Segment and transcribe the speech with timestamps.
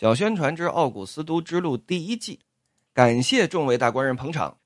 [0.00, 2.38] 小宣传之奥古斯都之路第一季，
[2.94, 4.56] 感谢众位大官人捧场。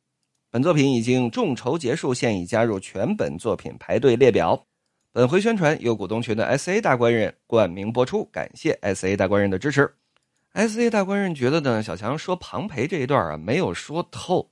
[0.51, 4.67] 本作品已经众筹结束，现已加入全本作品排队列表。
[5.11, 9.91] 本回宣传由股东群的 S A 大官人冠名播出，感谢 S A 大官人的支持。
[10.53, 14.51] S A 大官人觉得呢，小强说庞培这一段啊没有说透，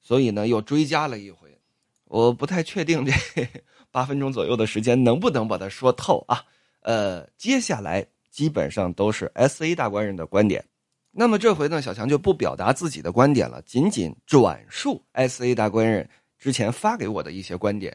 [0.00, 1.60] 所以呢又追加了一回。
[2.06, 3.12] 我不太确定这
[3.92, 6.42] 八分钟左右的时间能不能把它说透啊？
[6.80, 8.06] 呃，接下来。
[8.32, 10.64] 基本上都是 S A 大官人的观点，
[11.10, 17.94] 那么这回呢，小强就不表达自己的观点了，仅仅转述 S A 大官人之前发给我的一些观点。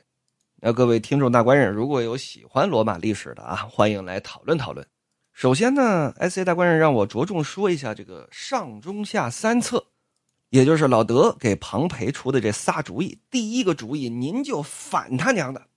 [0.62, 4.86] 那各位听众大官人，如果有喜欢罗马历史的啊，欢迎来讨论讨论。
[5.34, 9.86] 首先呢，S A 大官人让我着重说一下这个上中下三策，
[10.50, 13.20] 也就是老德给庞培出的这仨主意。
[13.30, 15.68] 第一个主意，您就反他娘的，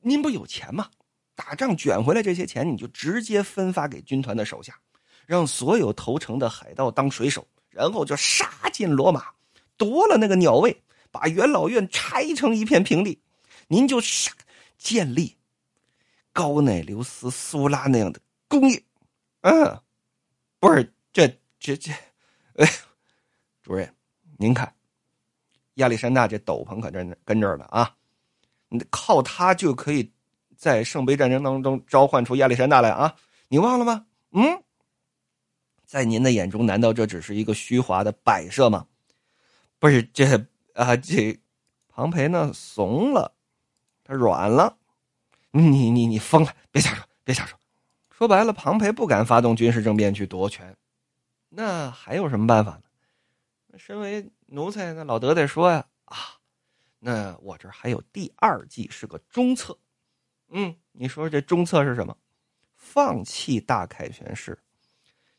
[0.00, 0.88] 您不有钱吗？
[1.38, 4.76] 打仗卷回来这些钱，你就直接分发给军团的手下，
[5.24, 9.26] 让所有投诚的海盗当水手，然后就杀进罗马，
[9.76, 13.22] 夺了那个鸟位，把元老院拆成一片平地，
[13.68, 14.32] 您就杀
[14.78, 15.36] 建立
[16.32, 18.82] 高乃留斯、苏拉那样的工业。
[19.42, 19.80] 嗯，
[20.58, 21.28] 不是这
[21.60, 21.92] 这这，
[22.56, 22.68] 哎，
[23.62, 23.94] 主任，
[24.38, 24.74] 您看，
[25.74, 27.94] 亚历山大这斗篷可真跟这儿了啊，
[28.70, 30.12] 你靠他就可以。
[30.58, 33.14] 在圣杯战争当中召唤出亚历山大来啊！
[33.46, 34.06] 你忘了吗？
[34.32, 34.64] 嗯，
[35.86, 38.88] 在您的眼中，难道这只是一个虚华的摆设吗？
[39.78, 41.38] 不是这啊，这
[41.88, 43.36] 庞培呢怂了，
[44.02, 44.76] 他软了。
[45.52, 46.52] 你你你疯了！
[46.72, 47.56] 别瞎说，别瞎说。
[48.10, 50.76] 说白了，庞培不敢发动军事政变去夺权，
[51.50, 53.78] 那还有什么办法呢？
[53.78, 56.16] 身为奴才，那老德得说呀啊，
[56.98, 59.78] 那我这还有第二计，是个中策。
[60.50, 62.16] 嗯，你说这中策是什么？
[62.74, 64.58] 放弃大凯旋式，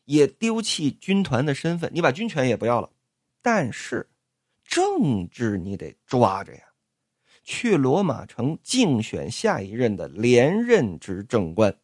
[0.05, 2.89] 也丢弃军团的身份，你把军权也不要了，
[3.41, 4.07] 但是
[4.63, 6.61] 政治你得抓着呀，
[7.43, 11.75] 去罗马城竞选下一任的连任执政官。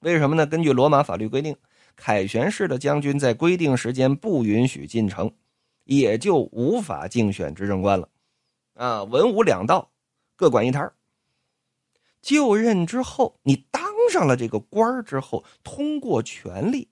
[0.00, 0.46] 为什么呢？
[0.46, 1.56] 根据罗马法律规定，
[1.96, 5.32] 凯旋式的将军在规定时间不允许进城，
[5.84, 8.08] 也就无法竞选执政官了。
[8.74, 9.90] 啊，文武两道
[10.36, 10.92] 各管一摊
[12.20, 16.88] 就任之后，你当上了这个官之后，通过权力，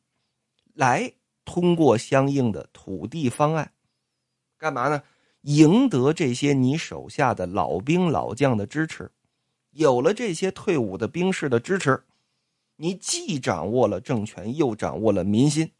[0.75, 1.13] 来
[1.45, 3.73] 通过相应的土地方案，
[4.57, 5.03] 干嘛呢？
[5.43, 9.11] 赢得这些你手下的老兵老将的支持。
[9.71, 12.05] 有了这些退伍的兵士的支持，
[12.77, 15.71] 你既掌握了政权，又掌握了民心，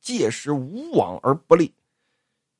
[0.00, 1.72] 届时无往而不利。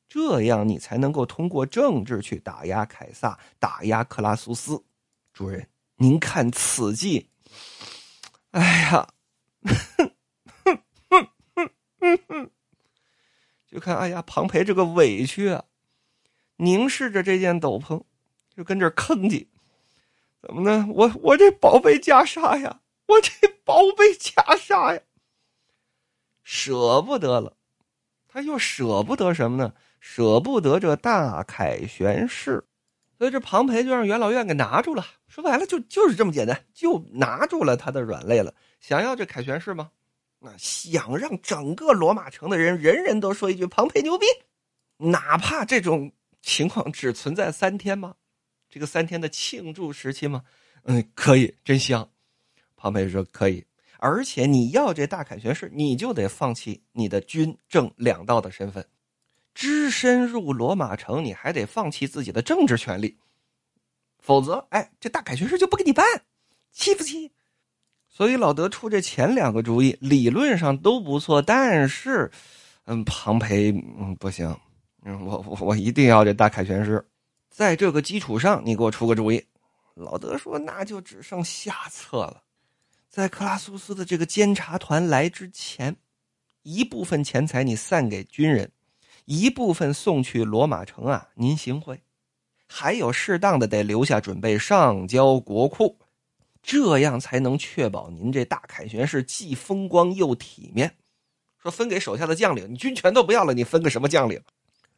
[0.09, 4.83] 这样，你才能够通过政治去打压凯撒，打压克拉苏斯。
[5.33, 5.67] 主任。
[6.03, 7.29] 您看此计，
[8.53, 9.07] 哎呀，
[13.71, 15.63] 就看哎呀，庞培这个委屈啊，
[16.57, 18.03] 凝视着这件斗篷，
[18.57, 19.47] 就跟这吭叽，
[20.41, 20.87] 怎么呢？
[20.89, 25.03] 我我这宝贝袈裟呀，我这宝贝袈裟呀，
[26.43, 27.55] 舍不得了，
[28.27, 29.75] 他又舍不得什么呢？
[30.01, 32.65] 舍不得这大凯旋式。
[33.21, 38.55] 所以这庞培就让元老院给拿住了，说白了就就是这么简单，就拿住了他的软肋了。
[38.81, 39.91] 想要这凯旋式吗？
[40.39, 44.25] 那想让整个罗马城的人人人都说一句庞培牛逼，
[44.97, 46.11] 哪怕这种
[46.41, 48.15] 情况只存在三天吗？
[48.71, 50.43] 这个三天的庆祝时期吗？
[50.85, 52.09] 嗯，可以，真香。
[52.75, 53.63] 庞培说可以，
[53.99, 58.83] 而且你要这大凯旋式，你就得放弃你的军政两道的身份。
[59.61, 63.15] 只身入罗马城，你还得放弃自己的政治权利，
[64.19, 66.03] 否则，哎，这大凯旋师就不给你办，
[66.73, 67.31] 气不气？
[68.09, 72.31] 所以老德出这前两个主意，理论上都不错，但是，
[72.87, 74.49] 嗯，庞培，嗯，不行，
[75.03, 77.07] 嗯，我我我一定要这大凯旋师，
[77.51, 79.45] 在这个基础上，你给我出个主意。
[79.93, 82.43] 老德说，那就只剩下策了，
[83.11, 85.95] 在克拉苏斯的这个监察团来之前，
[86.63, 88.73] 一部分钱财你散给军人。
[89.31, 91.99] 一部分送去罗马城啊，您行贿；
[92.67, 96.01] 还有适当的得留下准备上交国库，
[96.61, 100.97] 这样才能确保您这大凯旋是既风光又体面。
[101.63, 104.43] 说分给手下的将领，你军权都不要了，你分个什么将领？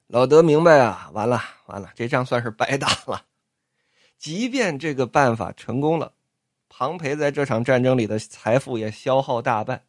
[0.06, 3.26] 老德明白啊，完了完了，这仗算是白打了。
[4.16, 6.14] 即便这个办法成功了，
[6.70, 9.84] 庞培在这场战争里的财富也消耗大半，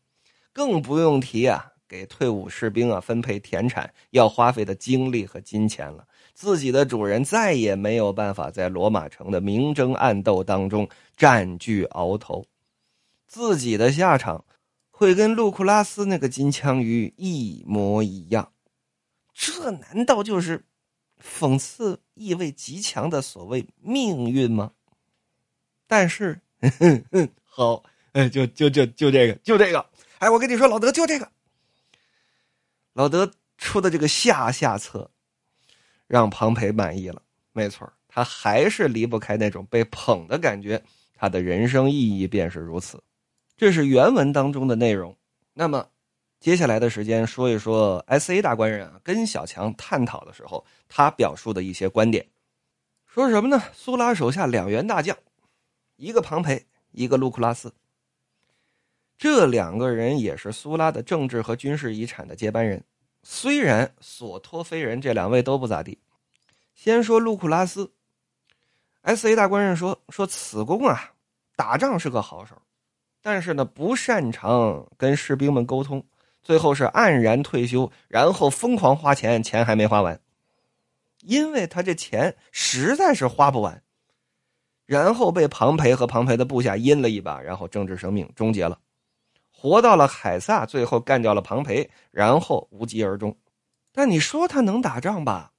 [0.51, 1.69] 更不用提啊。
[1.93, 6.03] 给退伍士兵啊分配田产要花费的精力和金钱了，
[6.33, 12.43] 自己的主人再也没有办法在罗马城的明争暗斗当中占据鳌头，
[13.27, 14.43] 自己的下场
[14.89, 15.13] 会。
[15.13, 18.51] 跟路库拉斯那个金枪鱼一模一样。
[19.31, 20.63] 这难道就是
[21.21, 24.71] 讽刺意味极强的所谓命运吗？
[25.85, 26.39] 但是，
[27.45, 29.85] 好，哎，就就就就这个，就这个，
[30.17, 31.29] 哎，我跟你说，老德就这个，
[32.93, 35.09] 老德出的这个下下策，
[36.07, 37.21] 让庞培满意了。
[37.51, 40.81] 没错，他还是离不开那种被捧的感觉。
[41.15, 43.01] 他的人生意义便是如此。
[43.55, 45.15] 这是原文当中的内容。
[45.53, 45.87] 那么，
[46.39, 52.27] 接下来的时间说一说 S A 大官人啊跟小强探讨的时候，他表述的一些观点。
[53.07, 53.61] 说什么呢？
[53.73, 55.15] 苏拉手下两员大将，
[55.95, 57.73] 一个庞培，一个卢库拉斯。
[59.23, 62.83] 这两个人也是苏拉的政治和军事遗产的接班人。
[63.23, 65.97] 虽然所托非人，这两位都不咋地。
[66.75, 67.89] 先说卢库拉斯
[69.03, 71.13] ，S A 大官人说说此公啊，
[71.55, 72.61] 打仗是个好手。
[73.21, 76.05] 但是呢，不擅长跟士兵们沟通，
[76.41, 80.19] 最后是黯然退休，然后疯狂花钱，钱还没花完，
[81.21, 83.81] 因为他这钱实在是花不完，
[84.85, 88.77] 然后被庞培和庞培的部下阴了一把，然后政治生命终结了，
[89.63, 93.37] 活到了海撒，最后干掉了庞培，然后无疾而终。
[93.93, 95.53] 但你说他能打仗吧？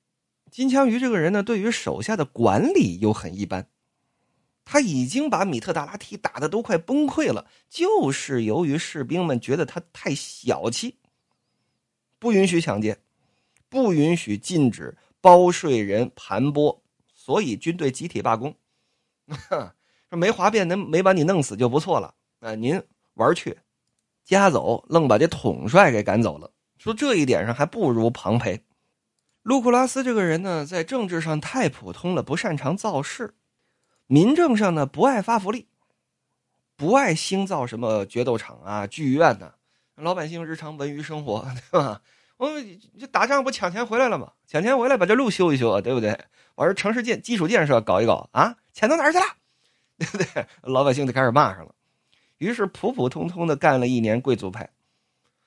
[0.50, 3.66] 金枪鱼这个人呢，对于手下的管理又很一般。
[4.62, 10.98] 他已经把米特达拉提打的都快崩溃了，就是由于士兵们觉得他太小气，
[12.18, 12.98] 不允许抢劫，
[13.70, 16.78] 不允许禁止包税人盘剥，
[17.14, 18.54] 所以军队集体罢工。
[20.10, 22.14] 说没哗变，能没把你弄死就不错了。
[22.40, 22.82] 啊，您
[23.14, 23.56] 玩去，
[24.24, 26.50] 夹走，愣把这统帅给赶走了。
[26.78, 28.64] 说这一点上还不如庞培。
[29.42, 33.34] 卢库拉斯这个人呢，在政治上太普通了，不擅长造势。
[34.06, 35.68] 民政上呢，不爱发福利，
[36.76, 39.52] 不爱兴造什么决斗场啊、剧院呢，
[39.96, 42.02] 老百姓日常文娱生活， 对吧？
[42.36, 44.32] 我们这打仗不抢钱回来了吗？
[44.46, 46.18] 抢钱回来把这路修一修啊，对不对？
[46.54, 49.24] 我说城市建基础建设搞一搞啊，钱到哪儿去了？
[49.98, 50.46] 对不对？
[50.62, 51.74] 老百姓就开始骂上了。
[52.44, 54.68] 于是普普通通的干了一年贵族派。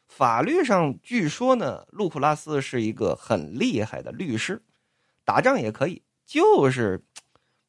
[0.08, 4.62] 法律上据说呢，路库拉斯是一个很厉害的律师，
[5.24, 7.04] 打仗也可以，就是。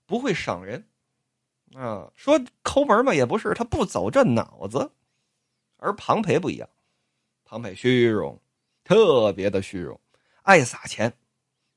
[0.09, 0.89] 不会赏人，
[1.75, 4.91] 啊，说抠门嘛也不是，他不走这脑子。
[5.77, 6.67] 而庞培不一样，
[7.45, 8.41] 庞培虚荣，
[8.85, 10.01] 特别的虚荣，
[10.45, 11.13] 爱撒钱，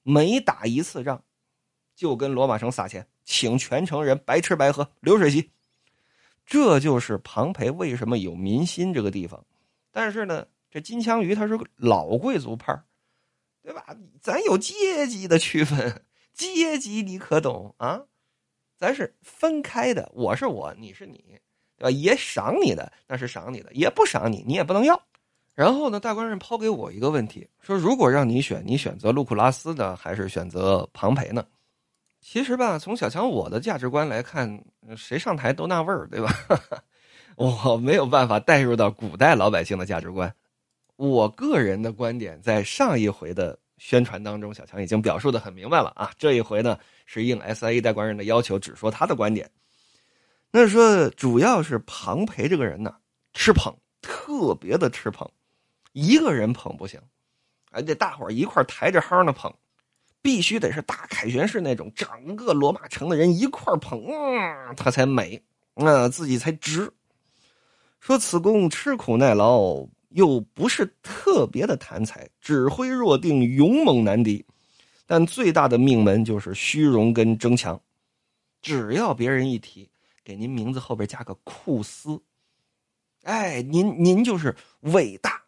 [0.04, 1.22] 每打一次仗，
[1.94, 5.52] 就跟罗马城撒钱，请全城人白吃白喝，流水席。
[6.46, 9.44] 这就是庞培为什么有民心这个地方。
[9.92, 12.78] 但是呢，这金枪鱼他是老贵族派
[13.64, 13.86] 对吧？
[14.22, 16.04] 咱有阶级的区分，
[16.34, 18.02] 阶级你可懂啊？
[18.76, 21.24] 咱是分开的，我是我，你是你，
[21.78, 21.92] 对吧？
[21.92, 25.00] 爷赏你的那是赏你的，爷不赏你，你也不能要。
[25.54, 31.46] 然后呢，大官人抛给我一个问题，说如果让你选，你选择路库拉斯呢，还是选择庞培呢？
[32.20, 34.64] 其实吧，从小强我的价值观来看，
[34.96, 36.34] 谁上台都那味儿，对吧？
[37.36, 40.34] 我没有办法带入到古代老百姓的价值观。
[40.96, 43.58] 我个人的观点，在上一回的。
[43.78, 46.12] 宣传当中，小强已经表述的很明白了啊！
[46.16, 46.78] 这一回呢，
[47.08, 49.50] 是应 SIE 代官人的要求，只说他的观点。
[50.52, 52.96] 那说主要是庞培这个人呢，
[53.34, 55.28] 吃捧，特别的吃捧，
[55.94, 57.02] 一个人捧不行，
[57.72, 59.52] 还得大伙儿一块抬着夯的捧，
[60.22, 64.04] 必须得是大凯旋式那种，整个罗马城的人一块捧，
[64.76, 65.42] 他才美，
[65.76, 66.92] 啊，自己才值。
[68.00, 69.88] 说此公吃苦耐劳。
[70.14, 74.46] 又不是特别的贪财，指挥若定，勇猛难敌。
[75.06, 77.82] 但最大的命门就是虚荣跟争强。
[78.62, 79.90] 只要别人一提，
[80.22, 82.22] 给您名字后边加个库斯，
[83.24, 85.42] 哎，您您就是伟大。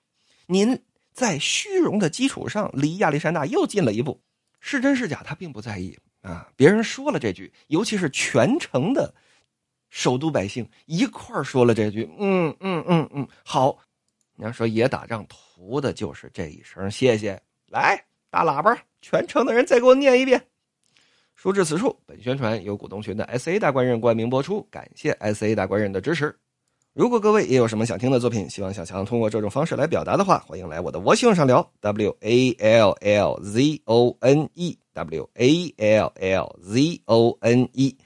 [0.45, 4.21] 您在虚荣的基础上，离亚历山大又近了一步。
[4.65, 6.49] 是真是假，他并不在意啊。
[6.55, 9.13] 别人说了这句，尤其是全城的
[9.89, 13.77] 首都百姓一块说了这句，嗯嗯嗯嗯，好。
[14.35, 20.41] 你要说爷打仗图的就是这一声谢谢，来大喇叭，全城的人再给我念一遍。
[21.35, 26.33] 书至此处，本宣传由股东群的 S A 大官人冠名播出，感谢 S A 大官人的支持。
[26.93, 31.67] 如果各位也有什么想听的作品，希望小强通过这种方式来表达的话，欢迎来我的微信上聊。
[31.81, 37.97] W A L L Z O N E W A L L Z O N E。